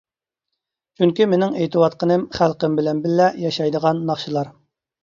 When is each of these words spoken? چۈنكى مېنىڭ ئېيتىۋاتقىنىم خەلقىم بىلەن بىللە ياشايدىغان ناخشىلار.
چۈنكى 1.01 1.27
مېنىڭ 1.33 1.53
ئېيتىۋاتقىنىم 1.59 2.27
خەلقىم 2.39 2.81
بىلەن 2.81 3.05
بىللە 3.07 3.33
ياشايدىغان 3.47 4.07
ناخشىلار. 4.11 4.57